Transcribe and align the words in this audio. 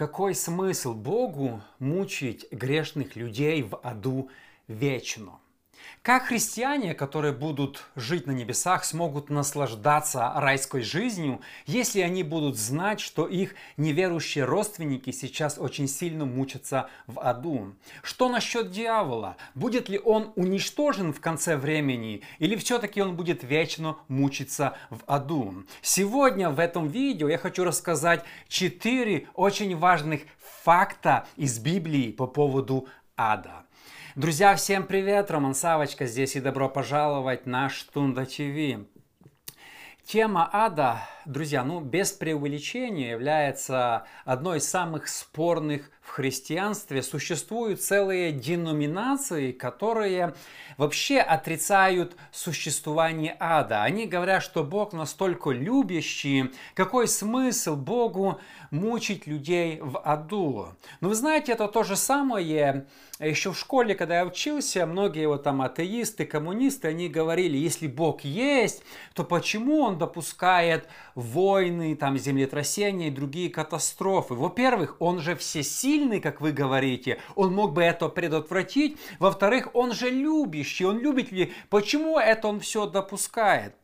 Какой 0.00 0.34
смысл 0.34 0.94
Богу 0.94 1.60
мучить 1.78 2.50
грешных 2.50 3.16
людей 3.16 3.62
в 3.62 3.76
аду 3.82 4.30
вечно? 4.66 5.40
Как 6.02 6.24
христиане, 6.24 6.94
которые 6.94 7.32
будут 7.32 7.84
жить 7.94 8.26
на 8.26 8.30
небесах, 8.30 8.84
смогут 8.84 9.28
наслаждаться 9.28 10.32
райской 10.34 10.82
жизнью, 10.82 11.40
если 11.66 12.00
они 12.00 12.22
будут 12.22 12.56
знать, 12.56 13.00
что 13.00 13.26
их 13.26 13.54
неверующие 13.76 14.44
родственники 14.44 15.10
сейчас 15.10 15.58
очень 15.58 15.88
сильно 15.88 16.24
мучатся 16.24 16.88
в 17.06 17.20
аду? 17.20 17.74
Что 18.02 18.28
насчет 18.28 18.70
дьявола? 18.70 19.36
Будет 19.54 19.88
ли 19.88 19.98
он 19.98 20.32
уничтожен 20.36 21.12
в 21.12 21.20
конце 21.20 21.56
времени 21.56 22.22
или 22.38 22.56
все-таки 22.56 23.02
он 23.02 23.14
будет 23.14 23.44
вечно 23.44 23.98
мучиться 24.08 24.76
в 24.88 25.00
аду? 25.06 25.64
Сегодня 25.82 26.50
в 26.50 26.58
этом 26.58 26.88
видео 26.88 27.28
я 27.28 27.36
хочу 27.38 27.64
рассказать 27.64 28.24
четыре 28.48 29.26
очень 29.34 29.76
важных 29.76 30.22
факта 30.62 31.26
из 31.36 31.58
Библии 31.58 32.10
по 32.10 32.26
поводу 32.26 32.88
ада. 33.16 33.64
Друзья, 34.16 34.56
всем 34.56 34.88
привет! 34.88 35.30
Роман 35.30 35.54
Савочка 35.54 36.04
здесь 36.04 36.34
и 36.34 36.40
добро 36.40 36.68
пожаловать 36.68 37.46
на 37.46 37.68
Штунда 37.68 38.26
ТВ. 38.26 38.84
Тема 40.04 40.50
ада, 40.52 41.02
друзья, 41.26 41.62
ну 41.62 41.78
без 41.78 42.10
преувеличения 42.10 43.12
является 43.12 44.06
одной 44.24 44.58
из 44.58 44.68
самых 44.68 45.06
спорных 45.06 45.92
в 46.10 46.12
христианстве. 46.12 47.02
Существуют 47.02 47.80
целые 47.80 48.32
деноминации, 48.32 49.52
которые 49.52 50.34
вообще 50.76 51.20
отрицают 51.20 52.16
существование 52.32 53.36
ада. 53.38 53.84
Они 53.84 54.06
говорят, 54.06 54.42
что 54.42 54.64
Бог 54.64 54.92
настолько 54.92 55.50
любящий, 55.50 56.50
какой 56.74 57.06
смысл 57.06 57.76
Богу 57.76 58.40
мучить 58.72 59.28
людей 59.28 59.78
в 59.80 60.00
аду. 60.00 60.70
Но 61.00 61.10
вы 61.10 61.14
знаете, 61.14 61.52
это 61.52 61.68
то 61.68 61.84
же 61.84 61.94
самое 61.94 62.86
еще 63.20 63.52
в 63.52 63.58
школе, 63.58 63.94
когда 63.94 64.18
я 64.18 64.26
учился, 64.26 64.86
многие 64.86 65.28
вот 65.28 65.42
там 65.42 65.60
атеисты, 65.60 66.24
коммунисты, 66.24 66.88
они 66.88 67.08
говорили, 67.08 67.56
если 67.56 67.86
Бог 67.86 68.22
есть, 68.22 68.82
то 69.14 69.24
почему 69.24 69.80
Он 69.80 69.98
допускает 69.98 70.88
войны, 71.14 71.94
там, 71.96 72.16
землетрясения 72.16 73.08
и 73.08 73.10
другие 73.10 73.50
катастрофы? 73.50 74.34
Во-первых, 74.34 74.96
Он 75.00 75.20
же 75.20 75.36
всесильный, 75.36 75.99
как 76.20 76.40
вы 76.40 76.52
говорите, 76.52 77.20
Он 77.34 77.52
мог 77.54 77.72
бы 77.72 77.82
это 77.82 78.08
предотвратить. 78.08 78.98
Во-вторых, 79.18 79.70
Он 79.74 79.92
же 79.92 80.10
любящий, 80.10 80.84
Он 80.84 80.98
любит 80.98 81.30
людей. 81.30 81.52
Почему 81.68 82.18
это 82.18 82.48
Он 82.48 82.60
все 82.60 82.86
допускает? 82.86 83.74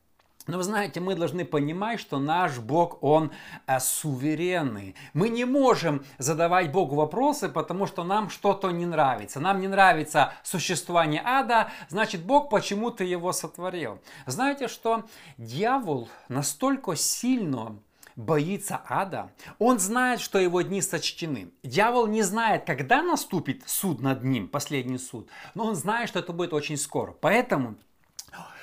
Но 0.47 0.59
вы 0.59 0.63
знаете, 0.63 1.01
мы 1.01 1.17
должны 1.17 1.45
понимать, 1.45 1.99
что 1.99 2.19
наш 2.21 2.59
Бог, 2.59 3.03
Он 3.03 3.33
э, 3.67 3.81
суверенный. 3.81 4.95
Мы 5.13 5.29
не 5.29 5.45
можем 5.45 6.05
задавать 6.19 6.71
Богу 6.71 6.95
вопросы, 6.95 7.49
потому 7.49 7.87
что 7.87 8.05
нам 8.05 8.31
что-то 8.31 8.71
не 8.71 8.87
нравится. 8.87 9.41
Нам 9.41 9.61
не 9.61 9.67
нравится 9.67 10.35
существование 10.45 11.21
ада, 11.25 11.71
значит 11.89 12.23
Бог 12.25 12.49
почему-то 12.49 13.03
его 13.03 13.33
сотворил. 13.33 13.99
Знаете, 14.27 14.69
что 14.69 15.05
дьявол 15.37 16.09
настолько 16.29 16.95
сильно 16.95 17.77
боится 18.17 18.83
ада, 18.89 19.31
он 19.59 19.79
знает, 19.79 20.21
что 20.21 20.39
его 20.39 20.63
дни 20.63 20.81
сочтены. 20.81 21.53
Дьявол 21.63 22.07
не 22.07 22.23
знает, 22.23 22.65
когда 22.65 23.03
наступит 23.03 23.63
суд 23.69 24.01
над 24.01 24.25
ним, 24.25 24.49
последний 24.49 24.99
суд, 24.99 25.29
но 25.55 25.67
он 25.67 25.77
знает, 25.77 26.09
что 26.09 26.19
это 26.19 26.33
будет 26.33 26.53
очень 26.53 26.79
скоро. 26.79 27.13
Поэтому 27.13 27.77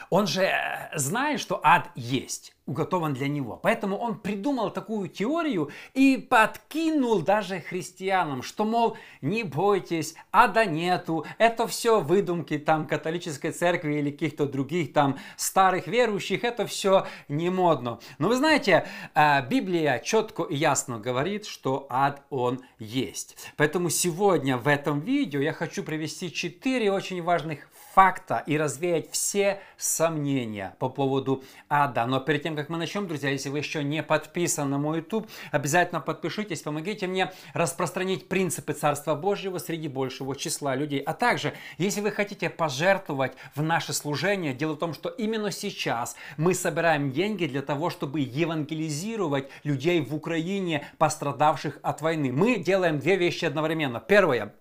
он 0.10 0.28
же 0.28 0.44
э, 0.44 0.90
знает, 0.96 1.40
что 1.40 1.60
ад 1.64 1.90
есть, 1.96 2.56
уготован 2.66 3.14
для 3.14 3.28
него. 3.28 3.60
Поэтому 3.62 3.98
он 3.98 4.18
придумал 4.18 4.72
такую 4.72 5.10
теорию 5.10 5.70
и 5.94 6.18
подкинул 6.18 7.22
даже 7.22 7.60
христианам, 7.60 8.42
что, 8.42 8.64
мол, 8.64 8.98
не 9.22 9.44
бойтесь, 9.44 10.16
ада 10.32 10.66
нету, 10.66 11.26
это 11.38 11.68
все 11.68 12.00
выдумки 12.00 12.58
там 12.58 12.88
католической 12.88 13.52
церкви 13.52 13.96
или 13.96 14.12
каких-то 14.12 14.46
других 14.46 14.94
там 14.94 15.18
старых 15.36 15.88
верующих, 15.88 16.44
это 16.44 16.66
все 16.66 17.06
не 17.28 17.50
модно. 17.50 18.00
Но 18.18 18.30
вы 18.30 18.36
знаете, 18.36 18.86
э, 19.14 19.46
Библия 19.48 20.00
четко 20.00 20.44
и 20.44 20.56
ясно 20.56 21.00
говорит, 21.00 21.46
что 21.46 21.86
ад 21.90 22.24
он 22.30 22.62
есть. 22.80 23.36
Поэтому 23.58 23.90
сегодня 23.90 24.58
в 24.58 24.68
этом 24.68 25.02
видео 25.02 25.42
я 25.42 25.54
хочу 25.54 25.84
привести 25.84 26.32
четыре 26.32 26.92
очень 26.92 27.22
важных 27.22 27.68
факта 27.94 28.44
и 28.48 28.58
развеять 28.58 29.12
все 29.12 29.62
сомнения 29.78 30.76
по 30.80 30.90
поводу 30.90 31.44
ада. 31.70 32.06
Но 32.06 32.20
перед 32.20 32.44
тем, 32.44 32.53
как 32.56 32.70
мы 32.70 32.78
начнем, 32.78 33.08
друзья, 33.08 33.30
если 33.30 33.50
вы 33.50 33.60
еще 33.60 33.84
не 33.84 34.04
подписаны 34.04 34.70
на 34.70 34.78
мой 34.78 34.98
YouTube, 34.98 35.30
обязательно 35.52 36.02
подпишитесь, 36.02 36.62
помогите 36.62 37.08
мне 37.08 37.32
распространить 37.54 38.28
принципы 38.28 38.74
Царства 38.74 39.16
Божьего 39.16 39.58
среди 39.58 39.88
большего 39.88 40.36
числа 40.36 40.76
людей. 40.76 41.00
А 41.00 41.14
также, 41.14 41.54
если 41.78 42.02
вы 42.02 42.12
хотите 42.12 42.50
пожертвовать 42.50 43.34
в 43.56 43.62
наше 43.62 43.94
служение, 43.94 44.54
дело 44.54 44.74
в 44.74 44.80
том, 44.80 44.94
что 44.94 45.10
именно 45.10 45.52
сейчас 45.52 46.16
мы 46.38 46.54
собираем 46.54 47.12
деньги 47.12 47.46
для 47.46 47.62
того, 47.62 47.90
чтобы 47.90 48.20
евангелизировать 48.20 49.50
людей 49.64 50.02
в 50.02 50.16
Украине, 50.16 50.88
пострадавших 50.98 51.80
от 51.82 52.02
войны. 52.02 52.32
Мы 52.32 52.58
делаем 52.58 53.00
две 53.00 53.16
вещи 53.16 53.46
одновременно. 53.46 54.00
Первое, 54.00 54.54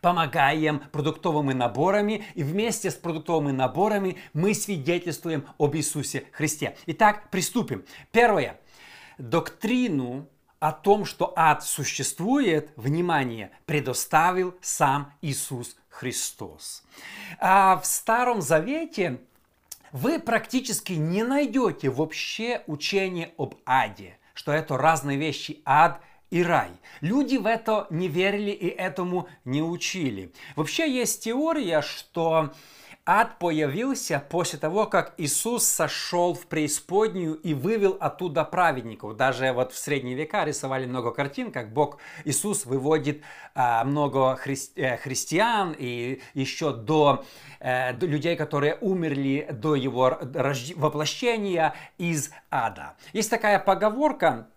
помогаем 0.00 0.80
продуктовыми 0.92 1.52
наборами, 1.52 2.24
и 2.34 2.42
вместе 2.42 2.90
с 2.90 2.94
продуктовыми 2.94 3.52
наборами 3.52 4.16
мы 4.32 4.54
свидетельствуем 4.54 5.46
об 5.58 5.76
Иисусе 5.76 6.24
Христе. 6.32 6.76
Итак, 6.86 7.30
приступим. 7.30 7.84
Первое. 8.12 8.60
Доктрину 9.18 10.28
о 10.60 10.72
том, 10.72 11.04
что 11.04 11.32
ад 11.36 11.64
существует, 11.64 12.70
внимание, 12.76 13.50
предоставил 13.66 14.54
сам 14.60 15.12
Иисус 15.22 15.76
Христос. 15.88 16.82
А 17.38 17.76
в 17.76 17.86
Старом 17.86 18.40
Завете 18.42 19.20
вы 19.92 20.18
практически 20.18 20.92
не 20.92 21.22
найдете 21.22 21.90
вообще 21.90 22.62
учение 22.66 23.32
об 23.38 23.54
аде, 23.64 24.18
что 24.34 24.52
это 24.52 24.76
разные 24.76 25.16
вещи, 25.16 25.62
ад 25.64 26.00
и 26.30 26.42
рай. 26.42 26.70
Люди 27.00 27.36
в 27.36 27.46
это 27.46 27.86
не 27.90 28.08
верили 28.08 28.50
и 28.50 28.68
этому 28.68 29.28
не 29.44 29.62
учили. 29.62 30.32
Вообще 30.56 30.90
есть 30.90 31.24
теория, 31.24 31.82
что 31.82 32.50
ад 33.08 33.38
появился 33.38 34.22
после 34.28 34.58
того, 34.58 34.84
как 34.84 35.14
Иисус 35.16 35.64
сошел 35.64 36.34
в 36.34 36.46
преисподнюю 36.46 37.36
и 37.36 37.54
вывел 37.54 37.96
оттуда 37.98 38.44
праведников. 38.44 39.16
Даже 39.16 39.52
вот 39.52 39.72
в 39.72 39.78
средние 39.78 40.14
века 40.14 40.44
рисовали 40.44 40.84
много 40.84 41.10
картин, 41.10 41.50
как 41.50 41.72
Бог 41.72 41.96
Иисус 42.26 42.66
выводит 42.66 43.22
а, 43.54 43.82
много 43.84 44.38
хри- 44.44 44.72
э, 44.76 44.98
христиан 44.98 45.74
и 45.78 46.20
еще 46.34 46.74
до, 46.74 47.24
э, 47.60 47.94
до 47.94 48.06
людей, 48.06 48.36
которые 48.36 48.76
умерли 48.76 49.48
до 49.52 49.74
его 49.74 50.10
рожд... 50.34 50.76
воплощения 50.76 51.74
из 51.96 52.30
ада. 52.50 52.94
Есть 53.14 53.30
такая 53.30 53.58
поговорка, 53.58 54.48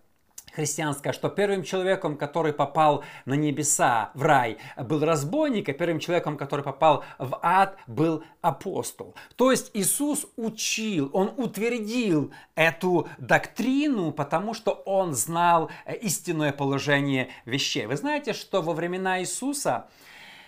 христианская, 0.54 1.12
что 1.12 1.28
первым 1.28 1.62
человеком, 1.62 2.16
который 2.16 2.52
попал 2.52 3.04
на 3.24 3.34
небеса, 3.34 4.10
в 4.14 4.22
рай, 4.22 4.58
был 4.76 5.04
разбойник, 5.04 5.68
а 5.68 5.72
первым 5.72 5.98
человеком, 5.98 6.36
который 6.36 6.64
попал 6.64 7.04
в 7.18 7.38
ад, 7.42 7.76
был 7.86 8.22
апостол. 8.40 9.14
То 9.36 9.50
есть 9.50 9.70
Иисус 9.74 10.26
учил, 10.36 11.10
Он 11.12 11.32
утвердил 11.36 12.32
эту 12.54 13.08
доктрину, 13.18 14.12
потому 14.12 14.54
что 14.54 14.72
Он 14.72 15.14
знал 15.14 15.70
э, 15.84 15.96
истинное 15.96 16.52
положение 16.52 17.28
вещей. 17.44 17.86
Вы 17.86 17.96
знаете, 17.96 18.32
что 18.32 18.62
во 18.62 18.74
времена 18.74 19.20
Иисуса 19.20 19.88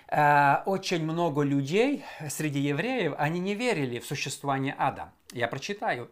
э, 0.09 0.57
очень 0.67 1.05
много 1.05 1.43
людей 1.43 2.05
среди 2.29 2.61
евреев, 2.61 3.15
они 3.19 3.41
не 3.41 3.55
верили 3.55 3.99
в 3.99 4.07
существование 4.07 4.75
ада. 4.79 5.13
Я 5.33 5.49
прочитаю 5.49 6.11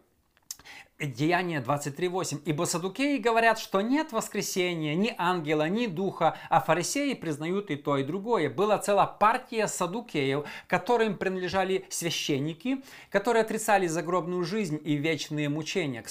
Деяние 0.99 1.59
23.8. 1.59 2.41
«Ибо 2.45 2.65
садукеи 2.65 3.17
говорят, 3.17 3.59
что 3.59 3.81
нет 3.81 4.11
воскресения, 4.11 4.95
ни 4.95 5.13
ангела, 5.17 5.67
ни 5.67 5.87
духа, 5.87 6.37
а 6.49 6.61
фарисеи 6.61 7.13
признают 7.13 7.71
и 7.71 7.75
то, 7.75 7.97
и 7.97 8.03
другое». 8.03 8.49
Была 8.49 8.77
целая 8.77 9.07
партия 9.07 9.67
садукеев, 9.67 10.45
которым 10.67 11.17
принадлежали 11.17 11.85
священники, 11.89 12.83
которые 13.09 13.41
отрицали 13.41 13.87
загробную 13.87 14.43
жизнь 14.43 14.79
и 14.83 14.95
вечные 14.95 15.49
мучения. 15.49 16.03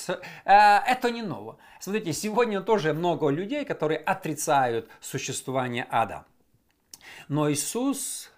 Э, 0.44 0.78
это 0.86 1.10
не 1.10 1.22
ново. 1.22 1.58
Смотрите, 1.80 2.12
сегодня 2.12 2.60
тоже 2.60 2.92
много 2.92 3.28
людей, 3.28 3.64
которые 3.64 3.98
отрицают 3.98 4.88
существование 5.00 5.86
ада. 5.90 6.24
Но 7.28 7.50
Иисус 7.50 8.30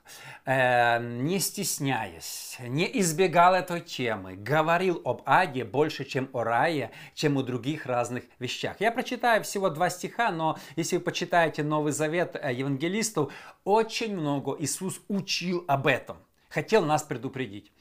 э, 0.44 0.98
не 1.00 1.38
стесняясь, 1.38 2.56
не 2.60 2.88
избегал 3.00 3.54
этой 3.54 3.80
темы, 3.80 4.36
говорил 4.36 5.00
об 5.04 5.22
аде 5.26 5.64
больше, 5.64 6.04
чем 6.04 6.28
о 6.32 6.44
рае, 6.44 6.90
чем 7.14 7.38
о 7.38 7.42
других 7.42 7.86
разных 7.86 8.24
вещах. 8.38 8.76
Я 8.80 8.92
прочитаю 8.92 9.42
всего 9.44 9.70
два 9.70 9.90
стиха, 9.90 10.30
но 10.30 10.58
если 10.76 10.96
вы 10.96 11.02
почитаете 11.02 11.62
Новый 11.62 11.92
Завет 11.92 12.36
э, 12.36 12.52
евангелистов, 12.52 13.32
очень 13.64 14.16
много 14.16 14.56
Иисус 14.58 15.00
учил 15.08 15.64
об 15.68 15.86
этом, 15.86 16.18
хотел 16.48 16.84
нас 16.84 17.02
предупредить. 17.02 17.72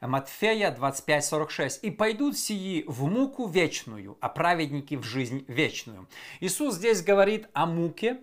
Матфея 0.00 0.74
25:46. 0.74 1.80
«И 1.82 1.90
пойдут 1.90 2.38
сии 2.38 2.84
в 2.86 3.04
муку 3.04 3.46
вечную, 3.46 4.16
а 4.20 4.30
праведники 4.30 4.94
в 4.94 5.02
жизнь 5.02 5.44
вечную». 5.46 6.08
Иисус 6.40 6.76
здесь 6.76 7.02
говорит 7.02 7.48
о 7.52 7.66
муке, 7.66 8.18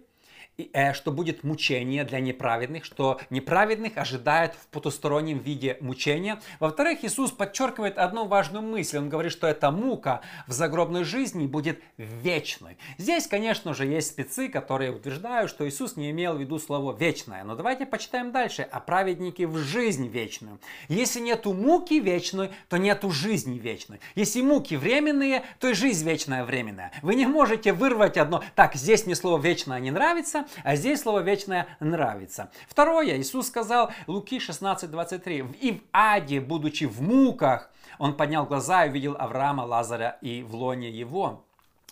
что 0.94 1.12
будет 1.12 1.44
мучение 1.44 2.04
для 2.04 2.20
неправедных, 2.20 2.84
что 2.84 3.20
неправедных 3.30 3.98
ожидает 3.98 4.56
в 4.56 4.68
потустороннем 4.68 5.38
виде 5.38 5.78
мучения. 5.82 6.42
Во-вторых, 6.60 7.04
Иисус 7.04 7.32
подчеркивает 7.32 8.00
одну 8.00 8.26
важную 8.26 8.64
мысль. 8.64 8.98
Он 8.98 9.08
говорит, 9.08 9.32
что 9.32 9.46
эта 9.46 9.70
мука 9.70 10.22
в 10.48 10.54
загробной 10.54 11.04
жизни 11.04 11.46
будет 11.46 11.80
вечной. 11.98 12.78
Здесь, 12.98 13.28
конечно 13.28 13.76
же, 13.76 13.86
есть 13.86 14.08
спецы, 14.08 14.50
которые 14.50 14.92
утверждают, 14.92 15.52
что 15.52 15.68
Иисус 15.68 15.96
не 15.96 16.10
имел 16.10 16.34
в 16.34 16.40
виду 16.40 16.58
слово 16.58 16.96
«вечное». 16.98 17.44
Но 17.44 17.56
давайте 17.56 17.86
почитаем 17.86 18.32
дальше 18.32 18.64
о 18.64 18.80
праведнике 18.80 19.46
в 19.46 19.58
жизнь 19.58 20.08
вечную. 20.08 20.60
Если 20.88 21.20
нету 21.20 21.54
муки 21.54 22.00
вечной, 22.00 22.50
то 22.68 22.78
нету 22.78 23.12
жизни 23.12 23.60
вечной. 23.60 24.00
Если 24.16 24.42
муки 24.42 24.76
временные, 24.76 25.44
то 25.60 25.70
и 25.70 25.74
жизнь 25.74 26.08
вечная 26.08 26.44
временная. 26.44 26.92
Вы 27.04 27.14
не 27.14 27.28
можете 27.28 27.74
вырвать 27.74 28.18
одно. 28.18 28.44
Так, 28.56 28.74
здесь 28.74 29.06
мне 29.06 29.16
слово 29.16 29.40
«вечное» 29.40 29.80
не 29.80 29.92
нравится, 29.92 30.47
а 30.64 30.76
здесь 30.76 31.02
слово 31.02 31.20
«вечное» 31.20 31.68
нравится. 31.80 32.50
Второе, 32.68 33.18
Иисус 33.18 33.48
сказал, 33.48 33.92
Луки 34.08 34.40
16, 34.40 34.90
23, 34.90 35.46
«И 35.62 35.72
в 35.74 35.82
аде, 35.94 36.40
будучи 36.40 36.86
в 36.86 37.02
муках, 37.02 37.70
он 38.00 38.16
поднял 38.16 38.46
глаза 38.46 38.86
и 38.86 38.90
увидел 38.90 39.16
Авраама, 39.18 39.62
Лазаря 39.62 40.18
и 40.22 40.44
в 40.44 40.56
лоне 40.56 40.90
его». 40.90 41.44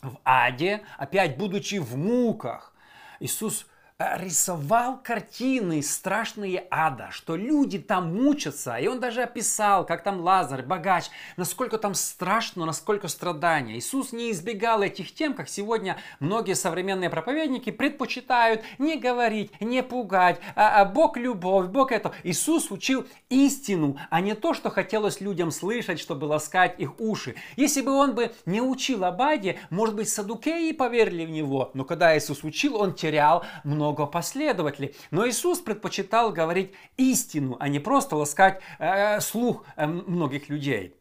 В 0.01 0.17
аде, 0.23 0.83
опять 0.97 1.37
будучи 1.37 1.75
в 1.79 1.95
муках, 1.95 2.73
Иисус 3.19 3.65
рисовал 3.97 4.97
картины 5.01 5.81
страшные 5.81 6.67
ада, 6.69 7.07
что 7.11 7.37
люди 7.37 7.79
там 7.79 8.13
мучатся. 8.13 8.75
И 8.75 8.87
он 8.87 8.99
даже 8.99 9.21
описал, 9.21 9.85
как 9.85 10.03
там 10.03 10.19
Лазарь, 10.19 10.63
богач, 10.63 11.05
насколько 11.37 11.77
там 11.77 11.93
страшно, 11.93 12.65
насколько 12.65 13.07
страдания. 13.07 13.77
Иисус 13.77 14.11
не 14.11 14.31
избегал 14.31 14.81
этих 14.81 15.13
тем, 15.13 15.33
как 15.33 15.47
сегодня 15.47 15.97
многие 16.19 16.55
современные 16.55 17.09
проповедники 17.09 17.71
предпочитают 17.71 18.63
не 18.79 18.97
говорить, 18.97 19.51
не 19.61 19.81
пугать. 19.81 20.41
А, 20.55 20.81
а 20.81 20.85
Бог 20.85 21.15
любовь, 21.15 21.67
Бог 21.67 21.93
это. 21.93 22.11
Иисус 22.23 22.71
учил 22.71 23.07
истину, 23.29 23.97
а 24.09 24.19
не 24.19 24.35
то, 24.35 24.53
что 24.53 24.69
хотелось 24.69 25.21
людям 25.21 25.51
слышать, 25.51 26.01
чтобы 26.01 26.25
ласкать 26.25 26.77
их 26.81 26.99
уши. 26.99 27.35
Если 27.55 27.79
бы 27.79 27.93
он 27.93 28.13
бы 28.13 28.33
не 28.45 28.59
учил 28.59 29.05
об 29.05 29.21
аде, 29.21 29.57
может 29.69 29.95
быть, 29.95 30.09
садукеи 30.09 30.73
поверили 30.73 31.25
в 31.25 31.29
него. 31.29 31.71
Но 31.73 31.85
когда 31.85 32.17
Иисус 32.17 32.43
учил, 32.43 32.75
он 32.75 32.93
терял 32.93 33.45
много 33.63 33.84
много 33.85 34.07
последователей. 34.07 34.95
Но 35.11 35.27
Иисус 35.27 35.59
предпочитал 35.59 36.31
говорить 36.31 36.73
истину, 36.97 37.57
а 37.59 37.67
не 37.69 37.79
просто 37.79 38.15
ласкать 38.15 38.61
э, 38.79 39.19
слух 39.19 39.65
э, 39.75 39.85
многих 39.85 40.49
людей. 40.49 40.95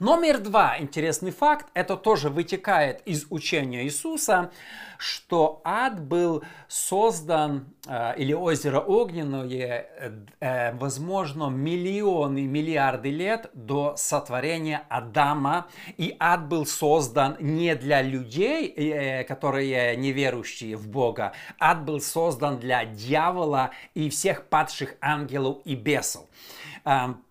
Номер 0.00 0.38
два, 0.38 0.76
интересный 0.78 1.30
факт, 1.30 1.66
это 1.74 1.96
тоже 1.96 2.28
вытекает 2.28 3.00
из 3.04 3.26
учения 3.30 3.84
Иисуса, 3.84 4.50
что 4.98 5.60
ад 5.64 6.02
был 6.02 6.42
создан, 6.68 7.66
э, 7.86 8.16
или 8.16 8.32
озеро 8.32 8.80
огненное, 8.80 10.26
э, 10.40 10.72
возможно, 10.74 11.48
миллионы, 11.48 12.42
миллиарды 12.42 13.10
лет 13.10 13.50
до 13.54 13.94
сотворения 13.96 14.82
Адама. 14.88 15.68
И 15.96 16.16
ад 16.18 16.48
был 16.48 16.66
создан 16.66 17.36
не 17.38 17.74
для 17.76 18.02
людей, 18.02 18.68
э, 18.68 19.24
которые 19.24 19.96
неверующие 19.96 20.76
в 20.76 20.88
Бога. 20.88 21.34
Ад 21.58 21.84
был 21.84 22.00
создан 22.00 22.58
для 22.58 22.84
дьявола 22.84 23.70
и 23.94 24.10
всех 24.10 24.46
падших 24.48 24.96
ангелов 25.00 25.58
и 25.64 25.74
бесов. 25.76 26.24
Эм, 26.84 27.22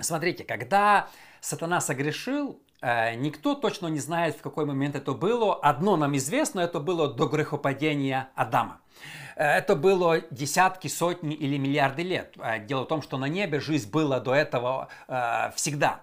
смотрите, 0.00 0.44
когда 0.44 1.08
сатана 1.48 1.80
согрешил, 1.80 2.60
э, 2.80 3.14
Никто 3.16 3.54
точно 3.54 3.88
не 3.88 4.00
знает, 4.00 4.36
в 4.36 4.42
какой 4.42 4.64
момент 4.64 4.94
это 4.94 5.12
было. 5.12 5.54
Одно 5.54 5.96
нам 5.96 6.16
известно, 6.16 6.60
это 6.60 6.78
было 6.78 7.12
до 7.12 7.26
грехопадения 7.26 8.28
Адама. 8.34 8.80
Э, 9.36 9.44
это 9.44 9.74
было 9.74 10.20
десятки, 10.30 10.88
сотни 10.88 11.34
или 11.34 11.56
миллиарды 11.56 12.02
лет. 12.02 12.34
Э, 12.38 12.64
дело 12.64 12.84
в 12.84 12.88
том, 12.88 13.02
что 13.02 13.16
на 13.16 13.26
небе 13.26 13.60
жизнь 13.60 13.90
была 13.90 14.20
до 14.20 14.34
этого 14.34 14.88
всегда. 15.56 16.00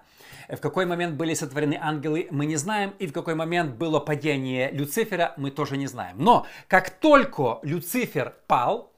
В 0.48 0.58
какой 0.58 0.86
момент 0.86 1.16
были 1.16 1.34
сотворены 1.34 1.78
ангелы, 1.80 2.28
мы 2.30 2.46
не 2.46 2.56
знаем. 2.56 2.94
И 2.98 3.06
в 3.06 3.12
какой 3.12 3.34
момент 3.34 3.76
было 3.76 3.98
падение 3.98 4.70
Люцифера, 4.70 5.34
мы 5.36 5.50
тоже 5.50 5.76
не 5.76 5.86
знаем. 5.86 6.16
Но 6.18 6.46
как 6.68 6.90
только 6.90 7.58
Люцифер 7.62 8.34
пал, 8.46 8.92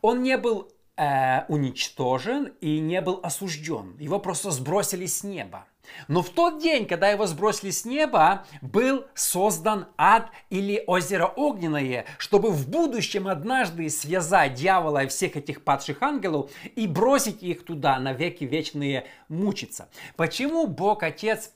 он 0.00 0.22
не 0.22 0.38
был 0.38 0.70
э, 0.96 1.44
уничтожен 1.48 2.52
и 2.60 2.80
не 2.80 3.00
был 3.00 3.20
осужден. 3.22 3.96
Его 3.98 4.18
просто 4.18 4.50
сбросили 4.50 5.06
с 5.06 5.24
неба. 5.24 5.66
Но 6.08 6.22
в 6.22 6.30
тот 6.30 6.60
день, 6.62 6.86
когда 6.86 7.08
его 7.08 7.26
сбросили 7.26 7.70
с 7.70 7.84
неба, 7.84 8.46
был 8.62 9.04
создан 9.14 9.86
ад 9.96 10.30
или 10.50 10.82
озеро 10.86 11.26
огненное, 11.26 12.06
чтобы 12.18 12.50
в 12.50 12.68
будущем 12.68 13.28
однажды 13.28 13.88
связать 13.90 14.54
дьявола 14.54 15.04
и 15.04 15.08
всех 15.08 15.36
этих 15.36 15.62
падших 15.62 16.02
ангелов 16.02 16.50
и 16.74 16.86
бросить 16.86 17.42
их 17.42 17.64
туда 17.64 17.98
на 17.98 18.12
веки 18.12 18.44
вечные 18.44 19.06
мучиться. 19.28 19.88
Почему 20.16 20.66
Бог 20.66 21.02
Отец 21.02 21.52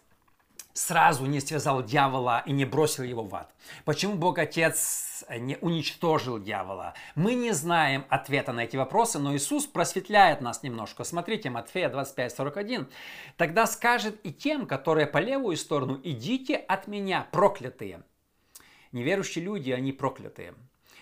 сразу 0.79 1.27
не 1.27 1.41
связал 1.41 1.83
дьявола 1.83 2.43
и 2.47 2.53
не 2.53 2.65
бросил 2.65 3.05
его 3.05 3.25
в 3.25 3.35
ад? 3.35 3.53
Почему 3.85 4.15
Бог 4.15 4.39
Отец 4.39 5.25
не 5.29 5.57
уничтожил 5.61 6.39
дьявола? 6.39 6.95
Мы 7.15 7.35
не 7.35 7.53
знаем 7.53 8.05
ответа 8.09 8.53
на 8.53 8.61
эти 8.61 8.77
вопросы, 8.77 9.19
но 9.19 9.35
Иисус 9.35 9.67
просветляет 9.67 10.41
нас 10.41 10.63
немножко. 10.63 11.05
Смотрите, 11.05 11.51
Матфея 11.51 11.91
25:41. 11.91 12.87
Тогда 13.37 13.67
скажет 13.67 14.21
и 14.25 14.33
тем, 14.33 14.67
которые 14.67 15.07
по 15.07 15.19
левую 15.19 15.57
сторону, 15.57 16.01
идите 16.03 16.57
от 16.57 16.87
меня, 16.87 17.27
проклятые. 17.33 18.03
Неверующие 18.93 19.45
люди, 19.45 19.71
они 19.71 19.93
проклятые. 19.93 20.55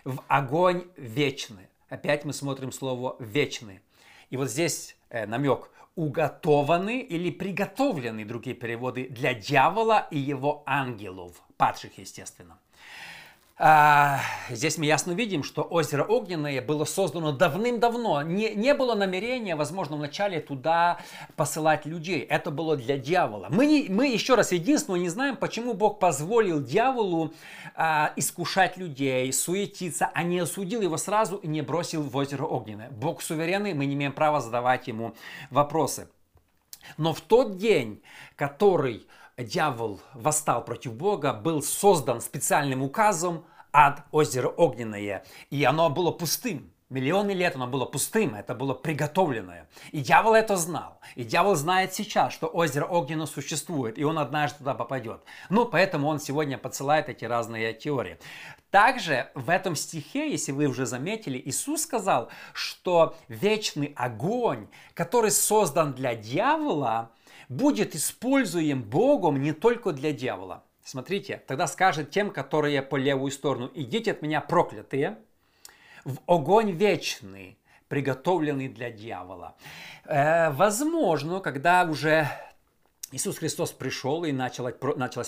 В 0.05 0.23
огонь 0.29 0.89
вечный. 0.97 1.69
Опять 1.89 2.25
мы 2.25 2.33
смотрим 2.33 2.73
слово 2.73 3.17
вечный. 3.21 3.81
И 4.31 4.37
вот 4.37 4.51
здесь 4.51 4.97
э, 5.11 5.27
намек 5.27 5.71
уготованы 5.95 7.01
или 7.01 7.31
приготовлены, 7.31 8.25
другие 8.25 8.55
переводы, 8.55 9.09
для 9.09 9.35
дьявола 9.35 10.07
и 10.11 10.19
его 10.19 10.63
ангелов, 10.67 11.43
падших, 11.57 11.99
естественно. 11.99 12.59
А, 13.59 14.21
здесь 14.51 14.77
мы 14.77 14.85
ясно 14.85 15.13
видим, 15.13 15.43
что 15.43 15.63
озеро 15.63 16.05
Огненное 16.05 16.61
было 16.61 16.85
создано 16.85 17.33
давным-давно. 17.33 18.21
Не, 18.21 18.55
не 18.55 18.75
было 18.75 18.95
намерения, 18.95 19.57
возможно, 19.57 19.97
вначале 19.97 20.41
туда 20.41 20.99
посылать 21.37 21.87
людей. 21.87 22.21
Это 22.21 22.51
было 22.51 22.77
для 22.77 22.99
дьявола. 22.99 23.47
Мы, 23.49 23.65
не, 23.65 23.87
мы 23.89 24.09
еще 24.09 24.35
раз, 24.35 24.53
единственное, 24.53 25.01
не 25.01 25.09
знаем, 25.09 25.37
почему 25.37 25.73
Бог 25.73 25.99
позволил 25.99 26.63
дьяволу 26.63 27.33
а, 27.75 28.13
искушать 28.17 28.77
людей, 28.77 29.33
суетиться, 29.33 30.11
а 30.13 30.23
не 30.23 30.39
осудил 30.41 30.83
его 30.83 30.99
сразу 30.99 31.37
и 31.37 31.47
не 31.47 31.63
бросил 31.63 32.03
в 32.03 32.15
озеро 32.15 32.45
Огненное. 32.45 32.91
Бог 32.91 33.23
суверенный, 33.23 33.73
мы 33.73 33.87
не 33.87 33.95
имеем 33.95 34.13
права 34.13 34.43
задавать 34.43 34.87
ему 34.87 35.15
вопросы. 35.49 36.11
Но 36.99 37.15
в 37.15 37.23
тот 37.23 37.57
день, 37.57 38.03
который 38.37 39.07
дьявол 39.45 40.01
восстал 40.15 40.65
против 40.65 40.95
Бога, 40.95 41.33
был 41.33 41.63
создан 41.63 42.21
специальным 42.21 42.83
указом 42.83 43.45
ад, 43.73 44.05
озеро 44.11 44.49
огненное, 44.49 45.25
и 45.51 45.65
оно 45.65 45.91
было 45.91 46.11
пустым. 46.11 46.73
Миллионы 46.89 47.33
лет 47.33 47.57
оно 47.57 47.67
было 47.67 47.85
пустым, 47.85 48.37
это 48.37 48.55
было 48.55 48.73
приготовленное. 48.73 49.69
И 49.91 50.03
дьявол 50.03 50.35
это 50.35 50.57
знал. 50.57 51.01
И 51.17 51.25
дьявол 51.25 51.57
знает 51.57 51.93
сейчас, 51.93 52.33
что 52.33 52.47
озеро 52.47 52.85
огненно 52.85 53.27
существует, 53.27 53.99
и 53.99 54.05
он 54.05 54.21
однажды 54.21 54.59
туда 54.59 54.73
попадет. 54.73 55.21
Ну, 55.51 55.67
поэтому 55.67 56.07
он 56.07 56.21
сегодня 56.21 56.59
подсылает 56.59 57.09
эти 57.09 57.25
разные 57.25 57.75
теории. 57.75 58.19
Также 58.71 59.31
в 59.35 59.51
этом 59.51 59.75
стихе, 59.75 60.31
если 60.31 60.53
вы 60.53 60.67
уже 60.67 60.87
заметили, 60.87 61.43
Иисус 61.45 61.83
сказал, 61.83 62.31
что 62.53 63.17
вечный 63.27 63.93
огонь, 63.97 64.69
который 64.95 65.33
создан 65.33 65.93
для 65.93 66.15
дьявола, 66.15 67.11
будет 67.49 67.95
используем 67.95 68.83
Богом 68.83 69.41
не 69.41 69.53
только 69.53 69.93
для 69.93 70.13
дьявола. 70.13 70.65
Смотрите, 70.85 71.43
тогда 71.47 71.67
скажет 71.67 72.11
тем, 72.11 72.31
которые 72.31 72.81
по 72.83 72.97
левую 72.97 73.33
сторону, 73.33 73.71
идите 73.75 74.13
от 74.13 74.23
меня 74.23 74.41
проклятые, 74.41 75.19
в 76.05 76.19
огонь 76.27 76.71
вечный, 76.71 77.59
приготовленный 77.89 78.69
для 78.69 78.91
дьявола. 78.91 79.57
Э, 80.05 80.51
возможно, 80.51 81.41
когда 81.41 81.85
уже 81.85 82.29
Иисус 83.17 83.39
Христос 83.39 83.73
пришел 83.73 84.25
и 84.25 84.33
началась, 84.33 84.75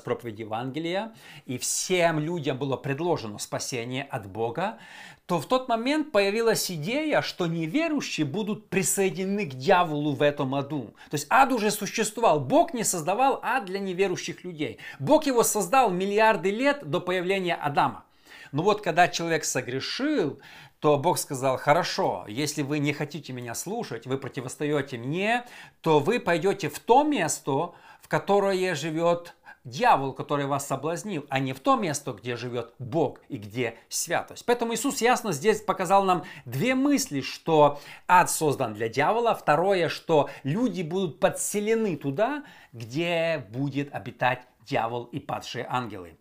проповедь 0.03 0.39
Евангелия, 0.39 1.15
и 1.47 1.57
всем 1.57 2.19
людям 2.19 2.59
было 2.59 2.77
предложено 2.77 3.39
спасение 3.39 4.05
от 4.05 4.27
Бога, 4.29 4.79
то 5.25 5.41
в 5.41 5.47
тот 5.47 5.71
момент 5.71 6.13
появилась 6.13 6.71
идея, 6.71 7.23
что 7.23 7.47
неверующие 7.47 8.27
будут 8.27 8.69
присоединены 8.69 9.47
к 9.47 9.55
дьяволу 9.55 10.13
в 10.13 10.21
этом 10.21 10.55
аду. 10.55 10.95
То 11.11 11.15
есть 11.15 11.27
ад 11.31 11.51
уже 11.51 11.71
существовал. 11.71 12.41
Бог 12.41 12.75
не 12.75 12.85
создавал 12.85 13.41
ад 13.43 13.65
для 13.65 13.79
неверующих 13.79 14.45
людей. 14.45 14.79
Бог 14.99 15.25
его 15.25 15.43
создал 15.43 15.91
миллиарды 15.91 16.51
лет 16.51 16.85
до 16.85 17.01
появления 17.01 17.55
Адама. 17.55 18.05
Но 18.53 18.63
вот 18.63 18.83
когда 18.83 19.09
человек 19.09 19.45
согрешил, 19.45 20.41
то 20.81 20.97
Бог 20.97 21.19
сказал, 21.19 21.59
хорошо, 21.59 22.25
если 22.29 22.63
вы 22.63 22.79
не 22.79 22.93
хотите 22.93 23.33
меня 23.33 23.55
слушать, 23.55 24.07
вы 24.07 24.19
противостоите 24.19 24.97
мне, 24.97 25.45
то 25.81 25.99
вы 25.99 26.21
пойдете 26.21 26.69
в 26.69 26.79
то 26.79 27.03
место, 27.03 27.73
в 28.01 28.09
которое 28.09 28.75
живет 28.75 29.35
дьявол, 29.65 30.13
который 30.13 30.47
вас 30.47 30.67
соблазнил, 30.67 31.27
а 31.29 31.41
не 31.41 31.53
в 31.53 31.61
то 31.61 31.77
место, 31.77 32.13
где 32.13 32.37
живет 32.37 32.73
Бог 32.79 33.21
и 33.29 33.37
где 33.37 33.77
святость. 33.89 34.45
Поэтому 34.47 34.75
Иисус 34.75 35.01
ясно 35.01 35.33
здесь 35.33 35.61
показал 35.61 36.05
нам 36.05 36.25
две 36.45 36.75
мысли, 36.75 37.21
что 37.21 37.81
ад 38.07 38.31
создан 38.31 38.75
для 38.75 38.89
дьявола, 38.89 39.35
второе, 39.35 39.89
что 39.89 40.31
люди 40.43 40.83
будут 40.83 41.21
подселены 41.21 41.97
туда, 41.97 42.45
где 42.73 43.47
будет 43.51 43.95
обитать 43.95 44.43
дьявол 44.67 45.05
и 45.05 45.19
падшие 45.19 45.67
ангелы. 45.69 46.17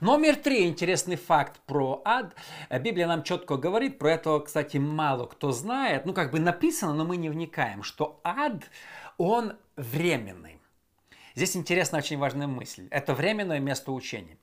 Номер 0.00 0.36
три, 0.36 0.66
интересный 0.66 1.16
факт 1.16 1.60
про 1.66 2.00
ад. 2.06 2.34
Библия 2.70 3.06
нам 3.06 3.22
четко 3.22 3.58
говорит, 3.58 3.98
про 3.98 4.12
это, 4.12 4.40
кстати, 4.40 4.78
мало 4.78 5.26
кто 5.26 5.52
знает. 5.52 6.06
Ну, 6.06 6.14
как 6.14 6.30
бы 6.30 6.40
написано, 6.40 6.94
но 6.94 7.04
мы 7.04 7.18
не 7.18 7.28
вникаем, 7.28 7.82
что 7.82 8.18
ад, 8.24 8.64
он 9.18 9.58
временный. 9.76 10.58
Здесь 11.34 11.54
интересная 11.54 12.00
очень 12.00 12.16
важная 12.16 12.46
мысль. 12.46 12.88
Это 12.90 13.12
временное 13.12 13.60
место 13.60 13.92
учения. 13.92 14.38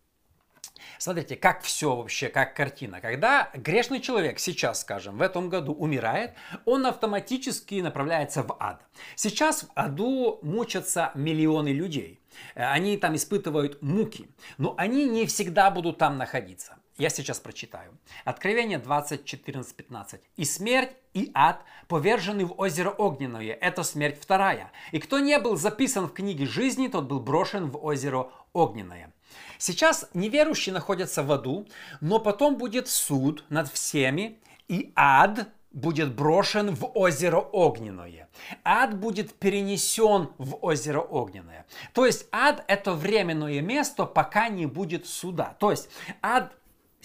Смотрите, 0.98 1.36
как 1.36 1.62
все 1.62 1.96
вообще, 1.96 2.30
как 2.30 2.56
картина. 2.56 3.02
Когда 3.02 3.50
грешный 3.54 4.00
человек 4.00 4.40
сейчас, 4.40 4.82
скажем, 4.82 5.18
в 5.18 5.22
этом 5.22 5.50
году 5.50 5.74
умирает, 5.74 6.34
он 6.66 6.86
автоматически 6.86 7.76
направляется 7.76 8.44
в 8.44 8.56
ад. 8.60 8.82
Сейчас 9.16 9.64
в 9.64 9.68
аду 9.76 10.40
мучатся 10.42 11.12
миллионы 11.16 11.70
людей. 11.70 12.22
Они 12.56 12.98
там 12.98 13.16
испытывают 13.16 13.82
муки, 13.82 14.30
но 14.58 14.76
они 14.78 15.06
не 15.06 15.26
всегда 15.26 15.72
будут 15.72 15.98
там 15.98 16.18
находиться. 16.18 16.77
Я 16.98 17.10
сейчас 17.10 17.40
прочитаю. 17.40 17.96
Откровение 18.26 18.80
20, 18.80 19.24
14, 19.24 19.76
15. 19.76 20.22
«И 20.36 20.46
смерть, 20.46 20.92
и 21.14 21.30
ад 21.34 21.62
повержены 21.88 22.46
в 22.46 22.60
озеро 22.60 22.90
огненное. 22.90 23.54
Это 23.54 23.84
смерть 23.84 24.18
вторая. 24.20 24.72
И 24.92 25.00
кто 25.00 25.20
не 25.20 25.38
был 25.40 25.58
записан 25.58 26.08
в 26.08 26.14
книге 26.14 26.48
жизни, 26.48 26.88
тот 26.88 27.06
был 27.06 27.20
брошен 27.20 27.70
в 27.70 27.84
озеро 27.84 28.32
огненное». 28.54 29.14
Сейчас 29.60 30.10
неверующие 30.14 30.74
находятся 30.74 31.24
в 31.24 31.32
аду, 31.32 31.68
но 32.02 32.20
потом 32.20 32.58
будет 32.58 32.88
суд 32.88 33.44
над 33.50 33.72
всеми, 33.72 34.40
и 34.68 34.92
ад 34.96 35.50
будет 35.72 36.16
брошен 36.16 36.74
в 36.74 36.92
озеро 36.98 37.38
огненное. 37.40 38.30
Ад 38.64 38.98
будет 38.98 39.34
перенесен 39.34 40.30
в 40.38 40.58
озеро 40.62 41.02
огненное. 41.02 41.66
То 41.94 42.06
есть 42.06 42.28
ад 42.32 42.64
это 42.68 42.94
временное 42.94 43.62
место, 43.62 44.06
пока 44.06 44.50
не 44.50 44.66
будет 44.66 45.06
суда. 45.08 45.56
То 45.60 45.72
есть 45.72 45.90
ад 46.22 46.56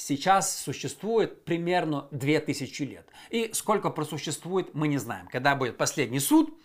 сейчас 0.06 0.56
существует 0.56 1.44
примерно 1.44 2.08
2000 2.10 2.82
лет. 2.82 3.08
И 3.30 3.50
сколько 3.52 3.90
просуществует, 3.90 4.74
мы 4.74 4.88
не 4.88 4.98
знаем. 4.98 5.28
Когда 5.28 5.54
будет 5.54 5.76
последний 5.76 6.20
суд, 6.20 6.58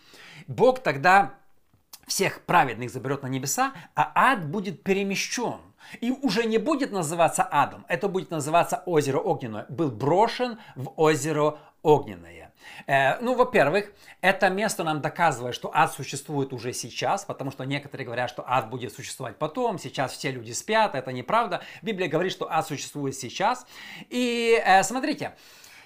Бог 0.48 0.80
тогда 0.80 1.36
всех 2.08 2.42
праведных 2.42 2.90
заберет 2.90 3.24
на 3.24 3.28
небеса, 3.28 3.74
а 3.96 4.12
ад 4.16 4.50
будет 4.50 4.84
перемещен. 4.84 5.60
И 6.02 6.12
уже 6.12 6.46
не 6.46 6.58
будет 6.58 6.92
называться 6.92 7.48
адом, 7.50 7.86
это 7.88 8.10
будет 8.10 8.32
называться 8.32 8.84
озеро 8.86 9.20
огненное. 9.20 9.66
Был 9.70 9.90
брошен 9.90 10.60
в 10.76 10.92
озеро 10.98 11.60
огненное. 11.88 12.54
Э, 12.86 13.18
ну, 13.22 13.34
во-первых, 13.34 13.92
это 14.20 14.50
место 14.50 14.84
нам 14.84 15.00
доказывает, 15.02 15.56
что 15.56 15.72
ад 15.74 15.94
существует 15.94 16.52
уже 16.52 16.74
сейчас, 16.74 17.24
потому 17.24 17.50
что 17.50 17.64
некоторые 17.64 18.06
говорят, 18.06 18.30
что 18.30 18.44
ад 18.46 18.70
будет 18.70 18.94
существовать 18.94 19.38
потом, 19.38 19.80
сейчас 19.80 20.12
все 20.12 20.32
люди 20.32 20.52
спят, 20.52 20.96
это 20.96 21.14
неправда. 21.14 21.62
Библия 21.82 22.10
говорит, 22.10 22.34
что 22.34 22.52
ад 22.52 22.68
существует 22.68 23.16
сейчас. 23.16 23.66
И 24.10 24.62
э, 24.66 24.84
смотрите, 24.84 25.36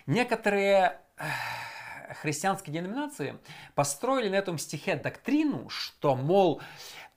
некоторые 0.07 0.99
э, 1.17 1.23
христианские 2.21 2.73
деноминации 2.73 3.37
построили 3.75 4.29
на 4.29 4.35
этом 4.35 4.57
стихе 4.57 4.95
доктрину, 4.95 5.69
что, 5.69 6.15
мол, 6.15 6.61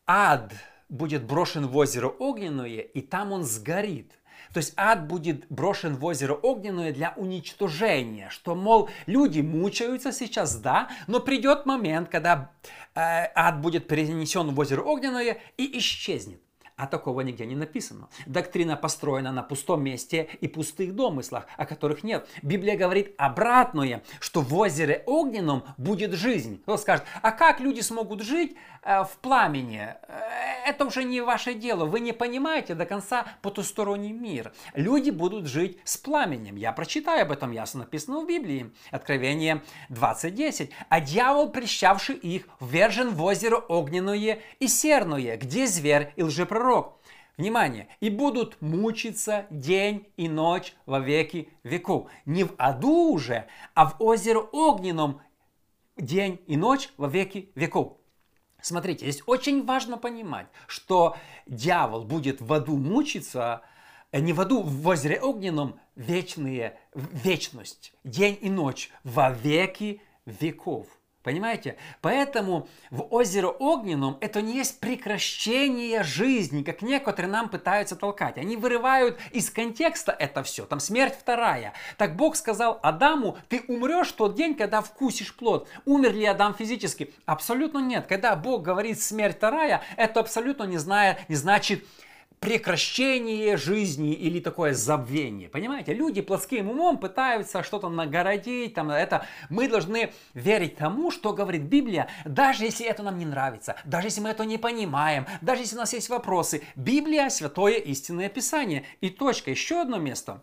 ад 0.07 0.53
будет 0.91 1.25
брошен 1.25 1.67
в 1.67 1.77
озеро 1.79 2.09
огненное, 2.09 2.81
и 2.81 3.01
там 3.01 3.33
он 3.33 3.45
сгорит– 3.45 4.13
то 4.55 4.59
есть 4.59 4.73
ад 4.77 5.09
будет 5.09 5.47
брошен 5.49 5.97
в 5.97 6.05
озеро 6.05 6.33
огненное 6.33 6.93
для 6.93 7.13
уничтожения, 7.17 8.31
что, 8.31 8.55
мол, 8.55 8.89
люди 9.07 9.41
мучаются 9.41 10.13
сейчас, 10.13 10.57
да, 10.57 10.89
но 11.09 11.19
придет 11.19 11.67
момент, 11.67 12.09
когда 12.09 12.53
э, 12.95 13.01
ад 13.35 13.61
будет 13.61 13.89
перенесен 13.89 14.55
в 14.55 14.59
озеро 14.61 14.83
огненное 14.83 15.39
и 15.57 15.79
исчезнет 15.79 16.41
а 16.77 16.87
такого 16.87 17.21
нигде 17.21 17.47
не 17.47 17.55
написано. 17.55 18.09
Доктрина 18.27 18.77
построена 18.77 19.31
на 19.31 19.43
пустом 19.43 19.85
месте 19.85 20.29
и 20.41 20.49
пустых 20.49 20.95
домыслах, 20.95 21.47
о 21.57 21.67
которых 21.67 22.03
нет. 22.03 22.27
Библия 22.43 22.77
говорит 22.77 23.15
обратное, 23.17 24.03
что 24.19 24.41
в 24.41 24.53
озере 24.55 25.05
огненном 25.07 25.63
будет 25.77 26.15
жизнь. 26.15 26.61
Кто 26.63 26.77
скажет, 26.77 27.05
а 27.23 27.31
как 27.31 27.61
люди 27.61 27.81
смогут 27.81 28.23
жить 28.23 28.57
э, 28.83 29.05
в 29.05 29.19
пламени? 29.21 29.95
Э, 30.09 30.67
это 30.67 30.85
уже 30.85 31.05
не 31.05 31.21
ваше 31.21 31.55
дело. 31.55 31.85
Вы 31.85 32.01
не 32.01 32.13
понимаете 32.13 32.75
до 32.75 32.87
конца 32.87 33.25
потусторонний 33.41 34.13
мир. 34.13 34.53
Люди 34.75 35.11
будут 35.11 35.47
жить 35.47 35.79
с 35.85 35.97
пламенем. 35.97 36.57
Я 36.57 36.73
прочитаю 36.73 37.23
об 37.23 37.31
этом, 37.31 37.53
ясно 37.53 37.81
написано 37.81 38.21
в 38.21 38.27
Библии. 38.27 38.73
Откровение 38.91 39.63
20.10. 39.91 40.71
А 40.89 41.01
дьявол, 41.01 41.51
прищавший 41.51 42.17
их, 42.17 42.49
ввержен 42.59 43.11
в 43.11 43.23
озеро 43.23 43.59
огненное 43.59 44.41
и 44.59 44.67
серное, 44.67 45.37
где 45.37 45.69
зверь 45.69 46.13
и 46.17 46.25
лжепророк 46.25 46.64
пророк. 46.65 46.99
Внимание! 47.37 47.89
«И 48.01 48.09
будут 48.09 48.63
мучиться 48.63 49.47
день 49.51 50.07
и 50.17 50.29
ночь 50.29 50.75
во 50.87 50.99
веки 50.99 51.49
веков». 51.63 52.09
Не 52.25 52.45
в 52.45 52.55
аду 52.57 53.13
уже, 53.13 53.47
а 53.75 53.87
в 53.87 53.97
озере 53.99 54.39
огненном 54.39 55.21
день 55.99 56.41
и 56.47 56.57
ночь 56.57 56.89
во 56.97 57.09
веки 57.09 57.51
веков. 57.55 57.99
Смотрите, 58.63 59.05
здесь 59.05 59.23
очень 59.27 59.67
важно 59.67 59.99
понимать, 59.99 60.47
что 60.67 61.17
дьявол 61.47 62.05
будет 62.05 62.41
в 62.41 62.51
аду 62.51 62.79
мучиться, 62.79 63.61
э, 64.11 64.21
не 64.21 64.33
в 64.33 64.41
аду, 64.41 64.63
в 64.63 64.89
озере 64.89 65.21
огненном, 65.21 65.79
вечные, 65.97 66.79
вечность, 66.95 67.93
день 68.05 68.39
и 68.41 68.49
ночь 68.49 68.91
во 69.03 69.31
веки 69.31 70.01
веков. 70.25 70.87
Понимаете? 71.25 71.77
Поэтому 72.03 72.69
в 72.91 73.03
озеро 73.11 73.49
Огненном 73.49 74.19
это 74.21 74.43
не 74.43 74.57
есть 74.57 74.79
прекращение 74.79 76.03
жизни, 76.03 76.63
как 76.63 76.83
некоторые 76.83 77.33
нам 77.33 77.49
пытаются 77.49 77.97
толкать. 77.97 78.37
Они 78.37 78.59
вырывают 78.59 79.19
из 79.33 79.49
контекста 79.49 80.13
это 80.13 80.43
все. 80.43 80.67
Там 80.67 80.81
смерть 80.81 81.17
вторая. 81.19 81.73
Так 81.97 82.15
Бог 82.15 82.37
сказал 82.37 82.79
Адаму, 82.83 83.39
ты 83.49 83.65
умрешь 83.69 84.13
тот 84.13 84.35
день, 84.35 84.55
когда 84.55 84.83
вкусишь 84.83 85.35
плод. 85.35 85.67
Умер 85.87 86.13
ли 86.13 86.27
Адам 86.27 86.55
физически? 86.55 87.15
Абсолютно 87.25 87.79
нет. 87.79 88.07
Когда 88.07 88.37
Бог 88.37 88.63
говорит 88.63 89.01
смерть 89.01 89.39
вторая, 89.39 89.81
это 89.97 90.21
абсолютно 90.21 90.65
не, 90.65 90.77
зная, 90.77 91.19
не 91.29 91.37
значит 91.37 91.87
прекращение 92.45 93.57
жизни 93.57 94.13
или 94.13 94.39
такое 94.39 94.75
забвение. 94.75 95.49
Понимаете, 95.49 95.95
люди 95.95 96.21
плоским 96.21 96.69
умом 96.71 96.99
пытаются 96.99 97.63
что-то 97.63 97.89
нагородить, 97.89 98.75
там, 98.75 98.91
это. 98.91 99.27
Мы 99.49 99.67
должны 99.67 100.13
верить 100.35 100.77
тому, 100.77 101.11
что 101.11 101.33
говорит 101.33 101.63
Библия, 101.63 102.09
даже 102.27 102.65
если 102.65 102.87
это 102.87 103.03
нам 103.03 103.19
не 103.19 103.25
нравится, 103.25 103.77
даже 103.85 104.09
если 104.09 104.21
мы 104.21 104.29
это 104.29 104.45
не 104.45 104.59
понимаем, 104.59 105.27
даже 105.41 105.63
если 105.63 105.77
у 105.77 105.79
нас 105.79 105.95
есть 105.95 106.11
вопросы. 106.11 106.63
Библия– 106.77 107.29
святое 107.31 107.79
истинное 107.79 108.29
писание. 108.29 108.85
И 109.01 109.09
точка, 109.09 109.51
еще 109.51 109.81
одно 109.81 109.97
место. 109.97 110.43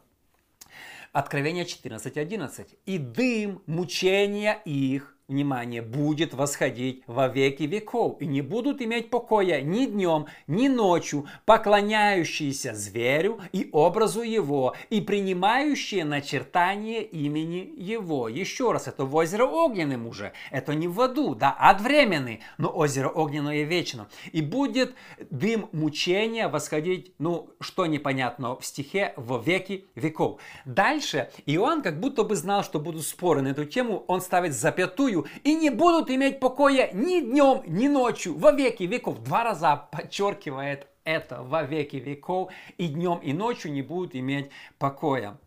Откровение 1.14 1.66
14.11. 1.66 2.68
«И 2.86 2.98
дым 2.98 3.62
мучения 3.68 4.60
их 4.66 5.16
внимание, 5.32 5.82
будет 5.82 6.34
восходить 6.34 7.04
во 7.08 7.28
веки 7.28 7.64
веков, 7.64 8.18
и 8.22 8.28
не 8.28 8.42
будут 8.42 8.82
иметь 8.82 9.10
покоя 9.10 9.62
ни 9.62 9.86
днем, 9.86 10.28
ни 10.48 10.68
ночью, 10.68 11.26
поклоняющиеся 11.46 12.76
зверю 12.76 13.40
и 13.52 13.70
образу 13.72 14.22
его, 14.22 14.76
и 14.90 15.02
принимающие 15.02 16.06
начертание 16.06 17.04
имени 17.04 17.74
его. 17.78 18.30
Еще 18.30 18.72
раз, 18.72 18.88
это 18.88 19.06
в 19.06 19.16
озеро 19.16 19.46
огненным 19.46 20.06
уже, 20.06 20.34
это 20.52 20.76
не 20.76 20.88
в 20.88 21.00
аду, 21.02 21.34
да, 21.34 21.56
ад 21.58 21.82
временный, 21.82 22.42
но 22.58 22.70
озеро 22.70 23.10
огненное 23.10 23.64
вечно. 23.64 24.10
И 24.32 24.42
будет 24.42 24.94
дым 25.30 25.70
мучения 25.72 26.48
восходить, 26.48 27.14
ну, 27.18 27.50
что 27.60 27.86
непонятно 27.86 28.56
в 28.56 28.66
стихе, 28.66 29.14
во 29.16 29.38
веки 29.38 29.86
веков. 29.96 30.40
Дальше 30.66 31.30
Иоанн 31.46 31.82
как 31.82 32.00
будто 32.00 32.24
бы 32.24 32.36
знал, 32.36 32.64
что 32.64 32.80
будут 32.80 33.04
споры 33.04 33.42
на 33.42 33.50
эту 33.50 33.66
тему, 33.66 34.04
он 34.08 34.22
ставит 34.22 34.54
запятую 34.54 35.21
и 35.44 35.56
не 35.56 35.70
будут 35.70 36.10
иметь 36.10 36.40
покоя 36.40 36.90
ни 36.94 37.22
днем, 37.22 37.64
ни 37.68 37.88
ночью, 37.88 38.38
во 38.38 38.52
веки 38.52 38.84
веков. 38.84 39.24
Два 39.24 39.44
раза 39.44 39.88
подчеркивает 39.92 40.88
это 41.04 41.42
во 41.42 41.64
веки 41.64 41.98
веков, 41.98 42.52
и 42.78 42.88
днем, 42.88 43.20
и 43.20 43.34
ночью 43.34 43.72
не 43.72 43.82
будут 43.82 44.16
иметь 44.16 44.50
покоя. 44.78 45.38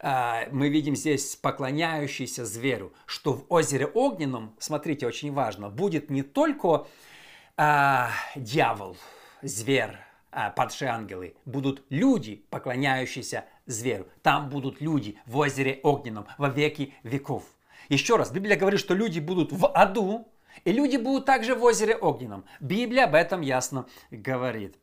А, 0.00 0.46
мы 0.50 0.68
видим 0.68 0.96
здесь 0.96 1.36
поклоняющийся 1.36 2.44
зверю, 2.44 2.92
что 3.06 3.34
в 3.34 3.44
озере 3.48 3.86
огненном, 3.86 4.54
смотрите, 4.58 5.06
очень 5.06 5.32
важно, 5.32 5.68
будет 5.68 6.10
не 6.10 6.22
только 6.22 6.86
а, 7.56 8.10
дьявол, 8.34 8.96
зверь, 9.42 9.96
а, 10.32 10.50
падшие 10.50 10.90
ангелы, 10.90 11.34
будут 11.44 11.84
люди, 11.90 12.44
поклоняющиеся 12.50 13.44
зверю. 13.66 14.08
Там 14.22 14.48
будут 14.48 14.80
люди 14.80 15.18
в 15.26 15.36
озере 15.38 15.80
огненном 15.82 16.26
во 16.38 16.48
веки 16.48 16.94
веков. 17.02 17.44
Еще 17.90 18.14
раз, 18.14 18.30
Библия 18.30 18.56
говорит, 18.56 18.78
что 18.78 18.94
люди 18.94 19.18
будут 19.18 19.52
в 19.52 19.66
аду, 19.66 20.28
и 20.64 20.72
люди 20.72 20.96
будут 20.96 21.26
также 21.26 21.56
в 21.56 21.64
озере 21.64 21.96
огненном. 21.96 22.44
Библия 22.60 23.04
об 23.04 23.16
этом 23.16 23.40
ясно 23.40 23.86
говорит. 24.12 24.76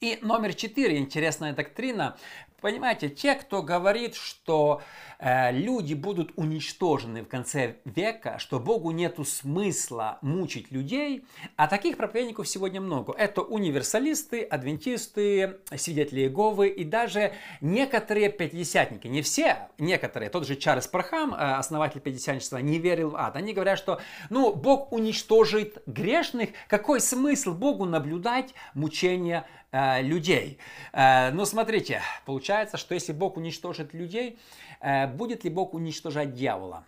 И 0.00 0.18
номер 0.20 0.52
четыре, 0.54 0.98
интересная 0.98 1.52
доктрина. 1.52 2.16
Понимаете, 2.64 3.10
те, 3.10 3.34
кто 3.34 3.62
говорит, 3.62 4.14
что 4.14 4.80
э, 5.18 5.52
люди 5.52 5.92
будут 5.92 6.32
уничтожены 6.36 7.22
в 7.22 7.28
конце 7.28 7.76
века, 7.84 8.38
что 8.38 8.58
Богу 8.58 8.90
нету 8.90 9.26
смысла 9.26 10.18
мучить 10.22 10.72
людей, 10.72 11.26
а 11.56 11.68
таких 11.68 11.98
проповедников 11.98 12.48
сегодня 12.48 12.80
много. 12.80 13.12
Это 13.12 13.42
универсалисты, 13.42 14.40
адвентисты, 14.40 15.58
свидетели 15.76 16.20
Иеговы 16.20 16.68
и 16.68 16.84
даже 16.84 17.34
некоторые 17.60 18.30
пятидесятники. 18.30 19.08
Не 19.08 19.20
все, 19.20 19.68
некоторые. 19.76 20.30
Тот 20.30 20.46
же 20.46 20.56
Чарльз 20.56 20.86
Пархам, 20.86 21.34
э, 21.34 21.36
основатель 21.36 22.00
пятидесятничества, 22.00 22.56
не 22.56 22.78
верил 22.78 23.10
в 23.10 23.16
ад. 23.16 23.36
Они 23.36 23.52
говорят, 23.52 23.76
что 23.76 24.00
ну, 24.30 24.54
Бог 24.54 24.90
уничтожит 24.90 25.82
грешных. 25.84 26.48
Какой 26.68 27.02
смысл 27.02 27.52
Богу 27.52 27.84
наблюдать 27.84 28.54
мучения 28.72 29.46
э, 29.74 30.02
людей? 30.02 30.58
Э, 30.92 31.30
ну, 31.32 31.44
смотрите, 31.44 32.00
получается 32.24 32.76
что 32.76 32.94
если 32.94 33.12
Бог 33.12 33.36
уничтожит 33.36 33.92
людей, 33.92 34.38
э, 34.80 35.08
будет 35.08 35.44
ли 35.44 35.50
Бог 35.50 35.74
уничтожать 35.74 36.34
дьявола? 36.34 36.84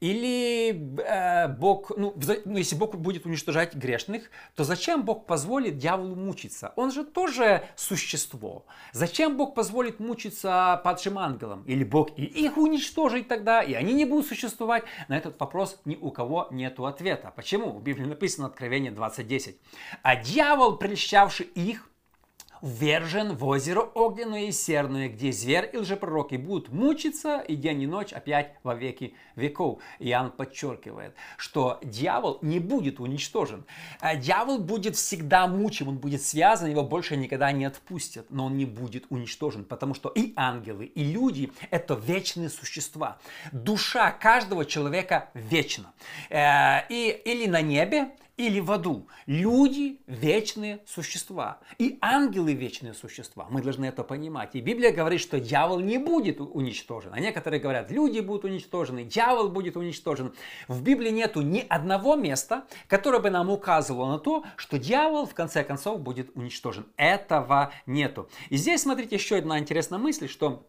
Или 0.00 0.72
Бог, 1.58 1.90
ну, 1.96 2.14
ну, 2.44 2.56
если 2.56 2.76
Бог 2.76 2.94
будет 2.94 3.26
уничтожать 3.26 3.74
грешных, 3.74 4.30
то 4.54 4.62
зачем 4.62 5.02
Бог 5.02 5.26
позволит 5.26 5.78
дьяволу 5.78 6.14
мучиться? 6.14 6.72
Он 6.76 6.92
же 6.92 7.04
тоже 7.04 7.64
существо. 7.74 8.64
Зачем 8.92 9.36
Бог 9.36 9.54
позволит 9.54 9.98
мучиться 9.98 10.80
падшим 10.84 11.18
ангелам? 11.18 11.64
Или 11.64 11.82
Бог 11.82 12.16
и 12.16 12.24
их 12.24 12.58
уничтожит 12.58 13.26
тогда, 13.26 13.60
и 13.60 13.72
они 13.72 13.92
не 13.92 14.04
будут 14.04 14.28
существовать? 14.28 14.84
На 15.08 15.16
этот 15.16 15.40
вопрос 15.40 15.80
ни 15.84 15.96
у 15.96 16.12
кого 16.12 16.46
нет 16.52 16.78
ответа. 16.78 17.32
Почему? 17.34 17.72
В 17.72 17.82
Библии 17.82 18.04
написано 18.04 18.46
Откровение 18.46 18.92
20.10. 18.92 19.56
А 20.02 20.14
дьявол, 20.14 20.76
прельщавший 20.76 21.46
их, 21.46 21.88
ввержен 22.62 23.34
в 23.34 23.44
озеро 23.44 23.80
огненное 23.80 24.46
и 24.46 24.52
серное, 24.52 25.08
где 25.08 25.32
зверь 25.32 25.68
и 25.72 25.78
лжепророки 25.78 26.36
будут 26.36 26.70
мучиться 26.70 27.38
и 27.40 27.56
день 27.56 27.82
и 27.82 27.86
ночь 27.86 28.12
опять 28.12 28.54
во 28.62 28.74
веки 28.74 29.14
веков. 29.36 29.80
Иоанн 29.98 30.30
подчеркивает, 30.30 31.14
что 31.36 31.78
дьявол 31.82 32.38
не 32.42 32.58
будет 32.58 33.00
уничтожен. 33.00 33.64
А 34.00 34.16
дьявол 34.16 34.58
будет 34.58 34.96
всегда 34.96 35.46
мучим, 35.46 35.88
он 35.88 35.98
будет 35.98 36.22
связан, 36.22 36.70
его 36.70 36.82
больше 36.82 37.16
никогда 37.16 37.52
не 37.52 37.64
отпустят, 37.64 38.30
но 38.30 38.46
он 38.46 38.56
не 38.56 38.64
будет 38.64 39.06
уничтожен, 39.10 39.64
потому 39.64 39.94
что 39.94 40.08
и 40.08 40.32
ангелы, 40.36 40.86
и 40.86 41.04
люди– 41.04 41.52
это 41.70 41.94
вечные 41.94 42.48
существа. 42.48 43.18
Душа 43.52 44.10
каждого 44.10 44.64
человека 44.64 45.30
вечна. 45.34 45.92
Э, 46.30 46.86
и, 46.88 47.20
или 47.24 47.46
на 47.46 47.60
небе, 47.60 48.10
или 48.38 48.60
в 48.60 48.70
аду. 48.70 49.08
Люди– 49.26 50.00
вечные 50.06 50.80
существа. 50.86 51.58
И 51.78 51.98
ангелы– 52.00 52.52
вечные 52.54 52.94
существа. 52.94 53.48
Мы 53.50 53.60
должны 53.62 53.84
это 53.84 54.04
понимать. 54.04 54.54
И 54.54 54.60
Библия 54.60 54.92
говорит, 54.92 55.20
что 55.20 55.40
дьявол 55.40 55.80
не 55.80 55.98
будет 55.98 56.40
уничтожен. 56.40 57.12
А 57.12 57.18
некоторые 57.18 57.60
говорят, 57.60 57.90
люди 57.90 58.20
будут 58.20 58.44
уничтожены, 58.44 59.04
дьявол 59.04 59.48
будет 59.48 59.76
уничтожен. 59.76 60.32
В 60.68 60.82
Библии 60.82 61.10
нету 61.10 61.42
ни 61.42 61.66
одного 61.68 62.14
места, 62.14 62.64
которое 62.86 63.18
бы 63.18 63.28
нам 63.28 63.50
указывало 63.50 64.12
на 64.12 64.18
то, 64.20 64.44
что 64.56 64.78
дьявол 64.78 65.26
в 65.26 65.34
конце 65.34 65.64
концов 65.64 66.00
будет 66.00 66.30
уничтожен. 66.36 66.86
Этого 66.96 67.72
нету. 67.86 68.30
И 68.50 68.56
здесь, 68.56 68.82
смотрите, 68.82 69.16
еще 69.16 69.36
одна 69.36 69.58
интересная 69.58 69.98
мысль, 69.98 70.28
что 70.28 70.64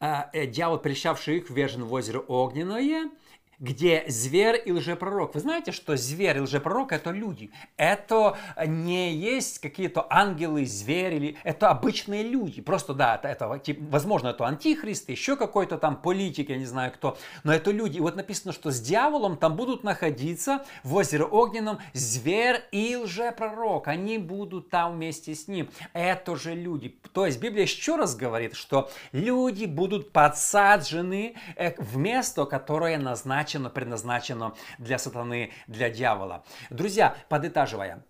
э, 0.00 0.24
э 0.32 0.46
дьявол, 0.48 0.78
прельщавший 0.78 1.38
их, 1.38 1.50
ввержен 1.50 1.84
в 1.84 1.92
озеро 1.92 2.18
огненное– 2.18 3.10
где 3.58 4.04
зверь 4.08 4.62
и 4.64 4.72
лжепророк. 4.72 5.34
Вы 5.34 5.40
знаете, 5.40 5.72
что 5.72 5.96
зверь 5.96 6.38
и 6.38 6.40
лжепророк 6.40 6.92
это 6.92 7.10
люди. 7.10 7.50
Это 7.76 8.36
не 8.66 9.14
есть 9.14 9.58
какие-то 9.58 10.06
ангелы, 10.08 10.66
звери, 10.66 11.16
или 11.16 11.36
это 11.44 11.70
обычные 11.70 12.22
люди. 12.22 12.60
Просто 12.60 12.94
да, 12.94 13.14
это, 13.16 13.28
это 13.28 13.58
типа, 13.58 13.84
возможно, 13.90 14.28
это 14.28 14.46
антихрист, 14.46 15.08
еще 15.08 15.36
какой-то 15.36 15.78
там 15.78 15.96
политик, 15.96 16.50
я 16.50 16.56
не 16.56 16.66
знаю 16.66 16.92
кто, 16.92 17.16
но 17.42 17.52
это 17.52 17.70
люди. 17.70 17.98
И 17.98 18.00
вот 18.00 18.16
написано, 18.16 18.52
что 18.52 18.70
с 18.70 18.80
дьяволом 18.80 19.36
там 19.36 19.56
будут 19.56 19.84
находиться 19.84 20.64
в 20.82 20.94
озере 20.94 21.24
огненном 21.24 21.78
зверь 21.92 22.62
и 22.72 22.96
лжепророк. 22.96 23.88
Они 23.88 24.18
будут 24.18 24.70
там 24.70 24.94
вместе 24.94 25.34
с 25.34 25.48
ним. 25.48 25.70
Это 25.92 26.36
же 26.36 26.54
люди. 26.54 26.98
То 27.12 27.26
есть 27.26 27.40
Библия 27.40 27.62
еще 27.62 27.96
раз 27.96 28.16
говорит, 28.16 28.54
что 28.54 28.90
люди 29.12 29.64
будут 29.64 30.12
подсаджены 30.12 31.34
э, 31.56 31.74
в 31.80 31.96
место, 31.96 32.44
которое 32.44 32.98
назначено 32.98 33.53
предназначено, 33.58 33.70
предназначено 33.70 34.54
для 34.78 34.98
сатаны, 34.98 35.52
для 35.66 35.90
дьявола. 35.90 36.44
Друзья, 36.70 37.16
подытаживая, 37.28 38.04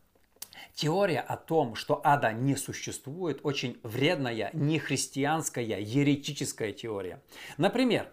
Теория 0.75 1.21
о 1.21 1.37
том, 1.37 1.77
что 1.77 2.01
ада 2.03 2.33
не 2.33 2.57
существует, 2.57 3.39
очень 3.45 3.79
вредная, 3.85 4.51
нехристианская, 4.53 5.79
еретическая 5.79 6.73
теория. 6.73 7.23
Например, 7.59 8.09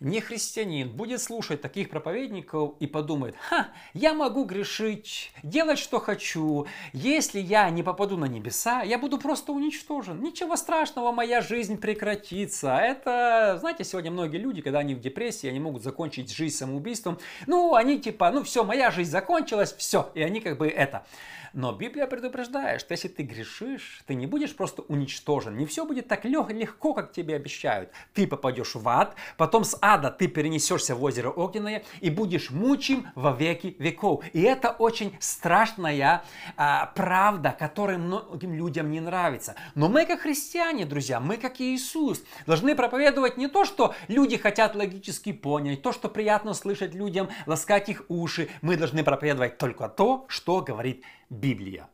не 0.00 0.20
христианин 0.20 0.90
будет 0.90 1.20
слушать 1.20 1.60
таких 1.60 1.90
проповедников 1.90 2.74
и 2.78 2.86
подумает, 2.86 3.34
ха, 3.36 3.68
я 3.94 4.14
могу 4.14 4.44
грешить, 4.44 5.32
делать 5.42 5.78
что 5.78 5.98
хочу, 5.98 6.66
если 6.92 7.40
я 7.40 7.68
не 7.70 7.82
попаду 7.82 8.16
на 8.16 8.26
небеса, 8.26 8.82
я 8.82 8.98
буду 8.98 9.18
просто 9.18 9.52
уничтожен. 9.52 10.20
Ничего 10.20 10.56
страшного, 10.56 11.10
моя 11.12 11.40
жизнь 11.40 11.78
прекратится. 11.78 12.76
Это, 12.76 13.56
знаете, 13.60 13.84
сегодня 13.84 14.10
многие 14.10 14.38
люди, 14.38 14.62
когда 14.62 14.80
они 14.80 14.94
в 14.94 15.00
депрессии, 15.00 15.48
они 15.48 15.60
могут 15.60 15.82
закончить 15.82 16.34
жизнь 16.34 16.56
самоубийством. 16.56 17.18
Ну, 17.46 17.74
они 17.74 17.98
типа, 17.98 18.30
ну 18.30 18.44
все, 18.44 18.64
моя 18.64 18.90
жизнь 18.90 19.10
закончилась, 19.10 19.74
все, 19.76 20.10
и 20.14 20.22
они 20.22 20.40
как 20.40 20.58
бы 20.58 20.68
это. 20.68 21.04
Но 21.52 21.72
Библия 21.72 22.06
предупреждает, 22.06 22.80
что 22.80 22.92
если 22.92 23.08
ты 23.08 23.22
грешишь, 23.22 24.02
ты 24.06 24.14
не 24.14 24.26
будешь 24.26 24.54
просто 24.54 24.82
уничтожен. 24.82 25.56
Не 25.56 25.66
все 25.66 25.84
будет 25.84 26.08
так 26.08 26.24
легко, 26.24 26.94
как 26.94 27.12
тебе 27.12 27.36
обещают. 27.36 27.90
Ты 28.14 28.26
попадешь 28.26 28.74
в 28.74 28.88
ад, 28.88 29.14
потом 29.36 29.64
с 29.64 29.76
ада 29.94 30.10
ты 30.10 30.28
перенесешься 30.28 30.94
в 30.94 31.02
озеро 31.02 31.30
огненное 31.30 31.82
и 32.00 32.10
будешь 32.10 32.50
мучим 32.50 33.06
во 33.14 33.32
веки 33.32 33.76
веков. 33.78 34.24
И 34.32 34.42
это 34.42 34.70
очень 34.70 35.16
страшная 35.20 36.24
а, 36.56 36.92
правда, 36.94 37.54
которая 37.58 37.98
многим 37.98 38.54
людям 38.54 38.90
не 38.90 39.00
нравится. 39.00 39.54
Но 39.74 39.88
мы 39.88 40.06
как 40.06 40.20
христиане, 40.20 40.84
друзья, 40.84 41.20
мы 41.20 41.36
как 41.36 41.60
Иисус, 41.60 42.22
должны 42.46 42.74
проповедовать 42.74 43.36
не 43.36 43.48
то, 43.48 43.64
что 43.64 43.94
люди 44.08 44.36
хотят 44.36 44.74
логически 44.74 45.32
понять, 45.32 45.82
то, 45.82 45.92
что 45.92 46.08
приятно 46.08 46.54
слышать 46.54 46.94
людям, 46.94 47.28
ласкать 47.46 47.88
их 47.88 48.02
уши. 48.08 48.48
Мы 48.62 48.76
должны 48.76 49.04
проповедовать 49.04 49.58
только 49.58 49.88
то, 49.88 50.24
что 50.28 50.60
говорит 50.60 51.04
Библия. 51.30 51.86